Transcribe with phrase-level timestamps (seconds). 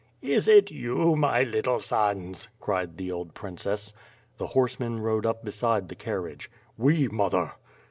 [0.23, 3.93] "Is it vou, my little sons?'* cried the old princess,
[4.39, 6.49] The horsemen rode up beside the carriage.
[6.75, 7.53] "We, mother!"